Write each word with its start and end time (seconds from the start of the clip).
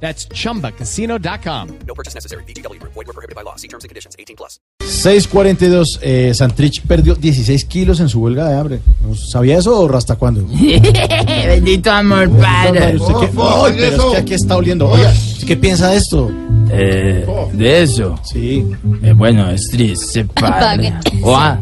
That's 0.00 0.28
chumbacasino.com. 0.28 1.68
No 1.86 1.94
purchase 1.94 2.14
necessary. 2.14 2.44
BGW. 2.44 2.80
Void 2.82 3.06
were 3.06 3.12
prohibited 3.12 3.34
by 3.34 3.42
law. 3.42 3.56
See 3.56 3.68
terms 3.68 3.84
and 3.84 3.88
conditions. 3.88 4.14
18 4.18 4.36
plus. 4.36 4.60
642, 4.80 5.98
eh, 6.02 6.32
Santrich 6.34 6.82
perdió 6.82 7.14
16 7.14 7.64
kilos 7.64 8.00
en 8.00 8.08
su 8.08 8.20
huelga 8.20 8.48
de 8.48 8.56
hambre. 8.58 8.80
¿No 9.02 9.14
¿Sabía 9.14 9.58
eso 9.58 9.78
o 9.80 9.96
hasta 9.96 10.16
cuándo? 10.16 10.46
Bendito 11.26 11.90
amor, 11.90 12.30
padre. 12.38 12.96
¿Usted 12.96 13.14
qué? 13.20 13.30
Ay, 13.38 13.72
pero 13.76 13.96
es 13.96 14.12
que 14.12 14.16
aquí 14.16 14.34
está 14.34 14.56
oliendo. 14.56 14.88
Oiga, 14.88 15.12
¿qué 15.46 15.56
piensa 15.56 15.90
de 15.90 15.96
esto? 15.96 16.30
Eh, 16.70 17.26
de 17.52 17.82
eso. 17.82 18.18
Sí. 18.24 18.64
Eh, 19.02 19.12
bueno, 19.12 19.50
es 19.50 19.68
triste, 19.70 20.24
padre. 20.24 20.88
Apague. 20.88 21.20
Oa. 21.22 21.58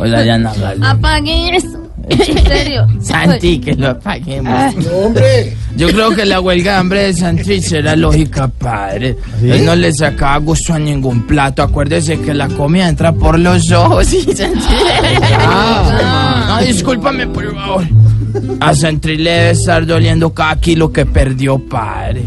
Hola, 0.00 0.22
Diana 0.22 0.54
Galo. 0.54 0.86
Apague 0.86 1.56
eso. 1.56 1.87
En 2.28 2.46
serio. 2.46 2.86
Santi, 3.00 3.58
que 3.58 3.74
lo 3.74 3.88
apaguemos. 3.90 4.74
¡Hombre! 4.92 5.56
Yo 5.76 5.88
creo 5.88 6.10
que 6.10 6.24
la 6.24 6.40
huelga 6.40 6.72
de 6.72 6.78
hambre 6.78 7.02
de 7.04 7.14
Santrich 7.14 7.72
era 7.72 7.94
lógica, 7.94 8.48
padre. 8.48 9.16
¿Sí? 9.40 9.50
Él 9.50 9.64
no 9.64 9.76
le 9.76 9.92
sacaba 9.92 10.38
gusto 10.38 10.74
a 10.74 10.78
ningún 10.78 11.26
plato. 11.26 11.62
Acuérdese 11.62 12.18
que 12.20 12.34
la 12.34 12.48
comida 12.48 12.88
entra 12.88 13.12
por 13.12 13.38
los 13.38 13.70
ojos. 13.70 14.06
Sí, 14.06 14.22
Santrich. 14.34 14.64
No, 16.48 16.58
discúlpame, 16.66 17.26
por 17.28 17.54
favor. 17.54 17.84
A 18.60 18.74
Santrich 18.74 19.20
le 19.20 19.30
debe 19.30 19.50
estar 19.50 19.86
doliendo 19.86 20.32
cada 20.34 20.56
kilo 20.56 20.92
que 20.92 21.06
perdió, 21.06 21.58
padre. 21.58 22.22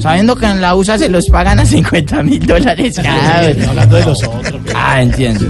Sabiendo 0.00 0.34
que 0.34 0.46
en 0.46 0.60
la 0.60 0.74
USA 0.74 0.98
se 0.98 1.08
los 1.08 1.26
pagan 1.28 1.60
a 1.60 1.64
50 1.66 2.22
mil 2.22 2.44
dólares 2.44 2.96
cada 3.00 3.42
vez. 3.42 3.68
Hablando 3.68 3.96
de 3.96 4.04
los 4.04 4.22
otros. 4.24 4.60
Ah, 4.74 5.00
entiendo. 5.00 5.44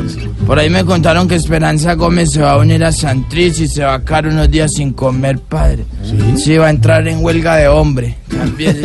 Por 0.46 0.60
ahí 0.60 0.70
me 0.70 0.84
contaron 0.84 1.26
que 1.26 1.34
Esperanza 1.34 1.94
Gómez 1.94 2.30
se 2.30 2.40
va 2.40 2.52
a 2.52 2.58
unir 2.58 2.84
a 2.84 2.92
Santrich 2.92 3.58
y 3.58 3.66
se 3.66 3.82
va 3.82 3.94
a 3.94 4.04
quedar 4.04 4.28
unos 4.28 4.48
días 4.48 4.74
sin 4.74 4.92
comer, 4.92 5.40
padre. 5.40 5.84
Sí, 6.36 6.56
va 6.56 6.68
a 6.68 6.70
entrar 6.70 7.08
en 7.08 7.22
huelga 7.24 7.56
de 7.56 7.66
hombre. 7.66 8.16
También, 8.28 8.80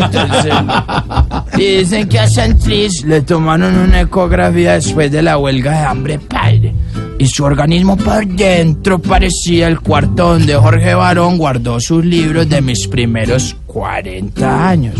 y 1.57 1.77
dicen 1.77 2.09
que 2.09 2.19
a 2.19 2.27
Santrich 2.27 3.03
le 3.03 3.21
tomaron 3.21 3.77
una 3.77 4.01
ecografía 4.01 4.73
después 4.73 5.11
de 5.11 5.21
la 5.21 5.37
huelga 5.37 5.71
de 5.71 5.85
hambre, 5.85 6.19
padre. 6.19 6.73
Y 7.19 7.27
su 7.27 7.43
organismo 7.43 7.95
por 7.95 8.25
dentro 8.25 8.97
parecía 8.97 9.67
el 9.67 9.79
cuarto 9.79 10.29
donde 10.29 10.55
Jorge 10.55 10.95
Barón 10.95 11.37
guardó 11.37 11.79
sus 11.79 12.03
libros 12.03 12.49
de 12.49 12.61
mis 12.61 12.87
primeros 12.87 13.55
40 13.67 14.69
años. 14.69 14.95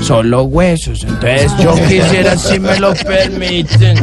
Solo 0.00 0.44
huesos. 0.44 1.04
Entonces 1.04 1.52
yo 1.62 1.74
quisiera, 1.74 2.38
si 2.38 2.58
me 2.58 2.80
lo 2.80 2.94
permiten, 2.94 3.98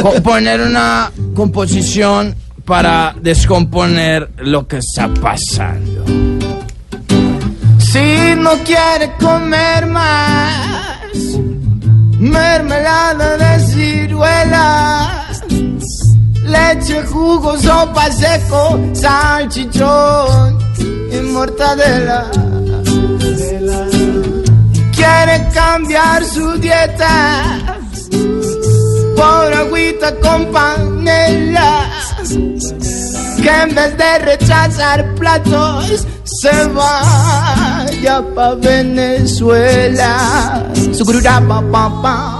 co- 0.00 0.22
poner 0.22 0.60
una 0.60 1.10
composición 1.34 2.34
para 2.64 3.14
descomponer 3.20 4.30
lo 4.38 4.66
que 4.68 4.78
está 4.78 5.08
pasando. 5.08 6.04
Si 7.78 8.34
no 8.36 8.52
quiere 8.64 9.12
comer 9.20 9.86
más, 9.86 11.16
mermelada 12.18 13.36
de 13.36 13.66
ciruelas, 13.66 15.42
leche, 16.44 17.02
jugo, 17.04 17.58
sopa 17.58 18.10
seco, 18.12 18.80
salchichón 18.92 20.58
y 21.12 21.20
mortadela. 21.32 22.30
Quiere 24.94 25.48
cambiar 25.52 26.24
su 26.24 26.52
dieta 26.58 27.71
por 29.22 29.54
agüita 29.54 30.08
con 30.20 30.40
panela. 30.52 31.70
Que 33.42 33.52
en 33.64 33.74
vez 33.74 33.96
de 33.96 34.18
rechazar 34.18 35.14
platos 35.14 36.06
se 36.24 36.66
vaya 36.78 38.16
pa' 38.34 38.54
Venezuela. 38.54 40.12
Sucururá, 40.92 41.40
pa, 41.48 41.62
pa, 41.72 41.84
pa. 42.02 42.31